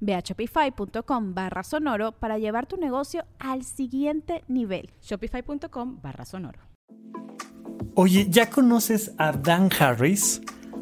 [0.00, 4.90] Ve a shopify.com barra sonoro para llevar tu negocio al siguiente nivel.
[5.02, 6.60] Shopify.com barra sonoro.
[7.94, 10.40] Oye, ¿ya conoces a Dan Harris?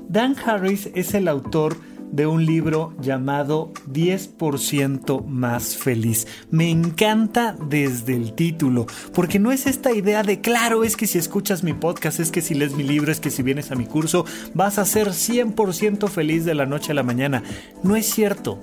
[0.08, 1.95] Dan Harris es el autor de
[2.26, 6.26] un libro llamado 10% más feliz.
[6.50, 11.18] Me encanta desde el título, porque no es esta idea de, claro, es que si
[11.18, 13.86] escuchas mi podcast, es que si lees mi libro, es que si vienes a mi
[13.86, 17.42] curso, vas a ser 100% feliz de la noche a la mañana.
[17.82, 18.58] No es cierto.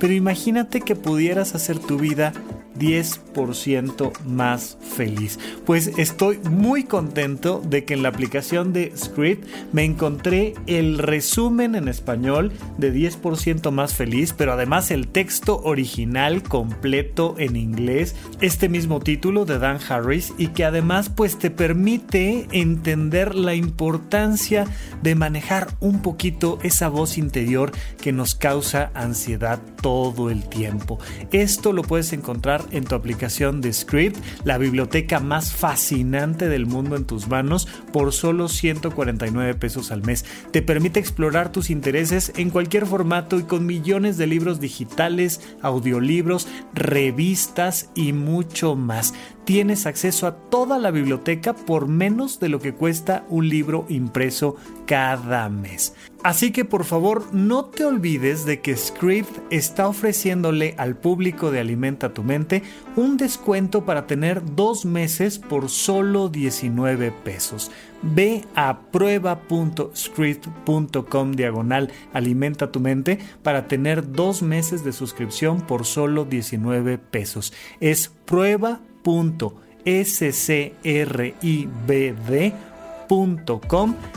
[0.00, 2.32] Pero imagínate que pudieras hacer tu vida
[2.78, 5.38] 10% más feliz.
[5.64, 11.74] Pues estoy muy contento de que en la aplicación de Script me encontré el resumen
[11.74, 18.68] en español de 10% más feliz, pero además el texto original completo en inglés, este
[18.68, 24.66] mismo título de Dan Harris y que además pues te permite entender la importancia
[25.02, 30.98] de manejar un poquito esa voz interior que nos causa ansiedad todo el tiempo.
[31.32, 36.96] Esto lo puedes encontrar en tu aplicación de Script, la biblioteca más fascinante del mundo
[36.96, 40.24] en tus manos por solo 149 pesos al mes.
[40.50, 46.48] Te permite explorar tus intereses en cualquier formato y con millones de libros digitales, audiolibros,
[46.74, 49.14] revistas y mucho más
[49.46, 54.56] tienes acceso a toda la biblioteca por menos de lo que cuesta un libro impreso
[54.86, 55.94] cada mes.
[56.24, 61.60] Así que por favor no te olvides de que Script está ofreciéndole al público de
[61.60, 62.64] Alimenta tu mente
[62.96, 67.70] un descuento para tener dos meses por solo 19 pesos.
[68.02, 76.24] Ve a prueba.script.com diagonal alimenta tu mente para tener dos meses de suscripción por solo
[76.24, 77.52] 19 pesos.
[77.78, 79.54] Es prueba .scribd.com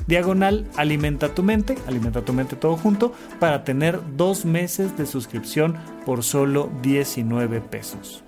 [0.08, 5.76] diagonal alimenta tu mente, alimenta tu mente todo junto, para tener dos meses de suscripción
[6.06, 8.24] por solo 19 pesos.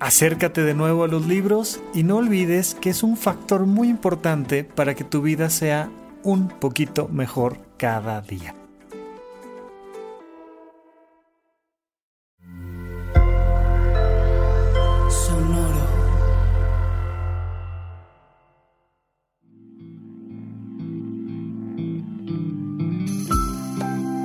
[0.00, 4.64] Acércate de nuevo a los libros y no olvides que es un factor muy importante
[4.64, 5.90] para que tu vida sea
[6.22, 8.54] un poquito mejor cada día.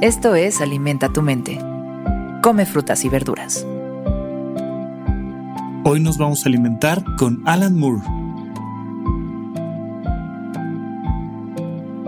[0.02, 1.60] Esto es Alimenta tu mente.
[2.42, 3.68] Come frutas y verduras.
[5.84, 8.02] Hoy nos vamos a alimentar con Alan Moore.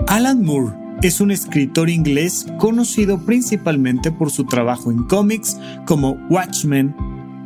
[0.07, 6.95] Alan Moore es un escritor inglés conocido principalmente por su trabajo en cómics como Watchmen,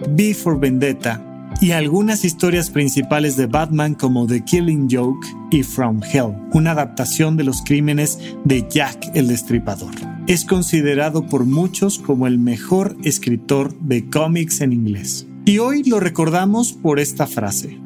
[0.08, 1.24] V for Vendetta
[1.60, 7.36] y algunas historias principales de Batman como The Killing Joke y From Hell, una adaptación
[7.36, 13.78] de los crímenes de Jack el Destripador es considerado por muchos como el mejor escritor
[13.80, 15.28] de cómics en inglés.
[15.46, 17.80] Y hoy lo recordamos por esta frase.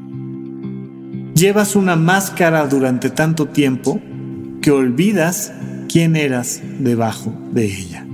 [1.36, 4.00] Llevas una máscara durante tanto tiempo
[4.62, 5.54] que olvidas
[5.90, 8.09] quién eras debajo de ella.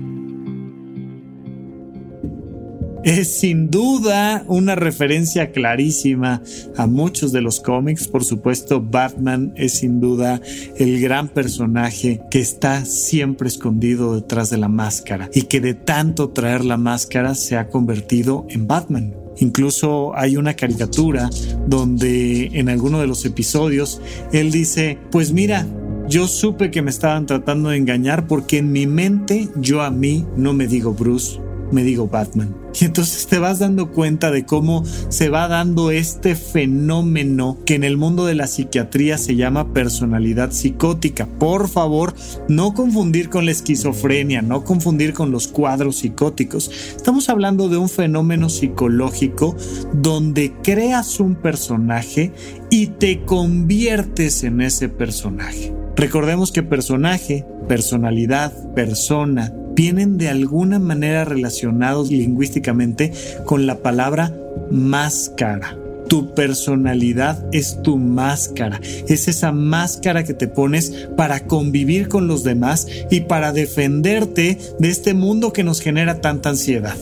[3.06, 6.42] Es sin duda una referencia clarísima
[6.76, 8.08] a muchos de los cómics.
[8.08, 10.42] Por supuesto, Batman es sin duda
[10.78, 16.30] el gran personaje que está siempre escondido detrás de la máscara y que de tanto
[16.30, 19.14] traer la máscara se ha convertido en Batman.
[19.38, 21.30] Incluso hay una caricatura
[21.68, 24.02] donde en alguno de los episodios
[24.32, 25.68] él dice, pues mira,
[26.10, 30.26] yo supe que me estaban tratando de engañar porque en mi mente yo a mí
[30.38, 31.40] no me digo Bruce,
[31.72, 32.56] me digo Batman.
[32.80, 37.84] Y entonces te vas dando cuenta de cómo se va dando este fenómeno que en
[37.84, 41.26] el mundo de la psiquiatría se llama personalidad psicótica.
[41.26, 42.14] Por favor,
[42.50, 46.70] no confundir con la esquizofrenia, no confundir con los cuadros psicóticos.
[46.96, 49.56] Estamos hablando de un fenómeno psicológico
[49.94, 52.34] donde creas un personaje
[52.70, 55.74] y te conviertes en ese personaje.
[55.96, 63.12] Recordemos que personaje, personalidad, persona, vienen de alguna manera relacionados lingüísticamente
[63.46, 64.34] con la palabra
[64.72, 65.78] máscara.
[66.08, 72.44] Tu personalidad es tu máscara, es esa máscara que te pones para convivir con los
[72.44, 76.96] demás y para defenderte de este mundo que nos genera tanta ansiedad.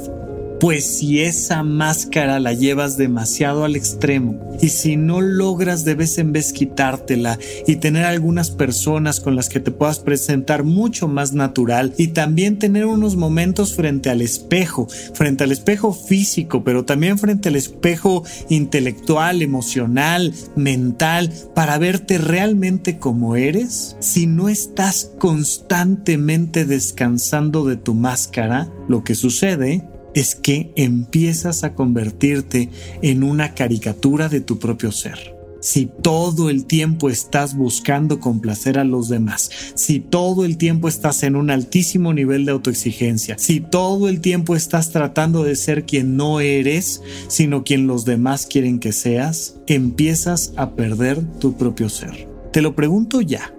[0.63, 6.17] Pues si esa máscara la llevas demasiado al extremo y si no logras de vez
[6.19, 7.37] en vez quitártela
[7.67, 12.59] y tener algunas personas con las que te puedas presentar mucho más natural y también
[12.59, 18.23] tener unos momentos frente al espejo, frente al espejo físico, pero también frente al espejo
[18.47, 27.95] intelectual, emocional, mental, para verte realmente como eres, si no estás constantemente descansando de tu
[27.95, 29.83] máscara, lo que sucede
[30.13, 32.69] es que empiezas a convertirte
[33.01, 35.33] en una caricatura de tu propio ser.
[35.63, 41.23] Si todo el tiempo estás buscando complacer a los demás, si todo el tiempo estás
[41.23, 46.17] en un altísimo nivel de autoexigencia, si todo el tiempo estás tratando de ser quien
[46.17, 52.27] no eres, sino quien los demás quieren que seas, empiezas a perder tu propio ser.
[52.51, 53.53] Te lo pregunto ya,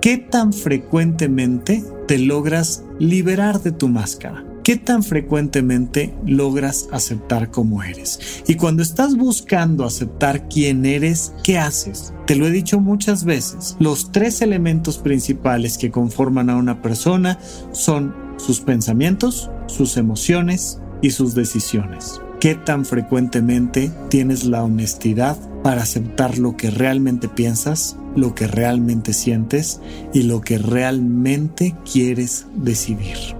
[0.00, 4.49] ¿qué tan frecuentemente te logras liberar de tu máscara?
[4.62, 8.42] ¿Qué tan frecuentemente logras aceptar como eres?
[8.46, 12.12] Y cuando estás buscando aceptar quién eres, ¿qué haces?
[12.26, 17.38] Te lo he dicho muchas veces, los tres elementos principales que conforman a una persona
[17.72, 22.20] son sus pensamientos, sus emociones y sus decisiones.
[22.38, 29.14] ¿Qué tan frecuentemente tienes la honestidad para aceptar lo que realmente piensas, lo que realmente
[29.14, 29.80] sientes
[30.12, 33.39] y lo que realmente quieres decidir?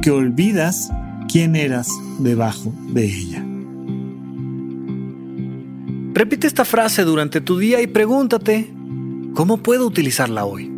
[0.00, 0.90] que olvidas
[1.30, 3.44] quién eras debajo de ella.
[6.14, 8.70] Repite esta frase durante tu día y pregúntate,
[9.34, 10.70] ¿cómo puedo utilizarla hoy?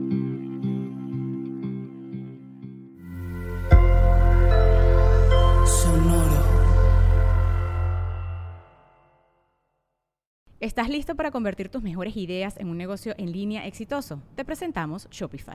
[10.64, 14.22] ¿Estás listo para convertir tus mejores ideas en un negocio en línea exitoso?
[14.34, 15.54] Te presentamos Shopify.